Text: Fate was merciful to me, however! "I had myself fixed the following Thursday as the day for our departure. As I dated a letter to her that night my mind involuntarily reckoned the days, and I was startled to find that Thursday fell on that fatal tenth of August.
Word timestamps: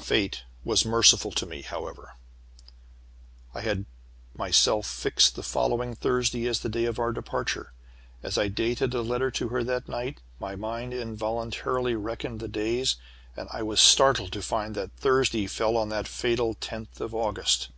Fate 0.00 0.42
was 0.64 0.84
merciful 0.84 1.30
to 1.30 1.46
me, 1.46 1.62
however! 1.62 2.14
"I 3.54 3.60
had 3.60 3.84
myself 4.34 4.88
fixed 4.88 5.36
the 5.36 5.42
following 5.44 5.94
Thursday 5.94 6.48
as 6.48 6.58
the 6.58 6.68
day 6.68 6.90
for 6.92 7.00
our 7.04 7.12
departure. 7.12 7.72
As 8.20 8.36
I 8.36 8.48
dated 8.48 8.92
a 8.92 9.02
letter 9.02 9.30
to 9.30 9.50
her 9.50 9.62
that 9.62 9.88
night 9.88 10.20
my 10.40 10.56
mind 10.56 10.92
involuntarily 10.94 11.94
reckoned 11.94 12.40
the 12.40 12.48
days, 12.48 12.96
and 13.36 13.48
I 13.52 13.62
was 13.62 13.80
startled 13.80 14.32
to 14.32 14.42
find 14.42 14.74
that 14.74 14.96
Thursday 14.96 15.46
fell 15.46 15.76
on 15.76 15.90
that 15.90 16.08
fatal 16.08 16.54
tenth 16.54 17.00
of 17.00 17.14
August. 17.14 17.68